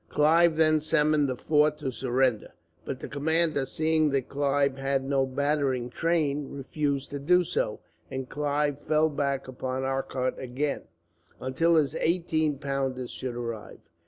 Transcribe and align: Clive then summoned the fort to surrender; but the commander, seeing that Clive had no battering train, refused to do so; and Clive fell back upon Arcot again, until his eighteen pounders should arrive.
Clive 0.09 0.55
then 0.55 0.81
summoned 0.81 1.29
the 1.29 1.35
fort 1.35 1.77
to 1.77 1.91
surrender; 1.91 2.53
but 2.85 2.99
the 3.01 3.07
commander, 3.07 3.67
seeing 3.67 4.09
that 4.09 4.29
Clive 4.29 4.79
had 4.79 5.03
no 5.03 5.27
battering 5.27 5.91
train, 5.91 6.49
refused 6.49 7.11
to 7.11 7.19
do 7.19 7.43
so; 7.43 7.81
and 8.09 8.27
Clive 8.27 8.81
fell 8.81 9.09
back 9.09 9.47
upon 9.47 9.83
Arcot 9.83 10.39
again, 10.39 10.85
until 11.39 11.75
his 11.75 11.93
eighteen 11.93 12.57
pounders 12.57 13.11
should 13.11 13.35
arrive. 13.35 13.77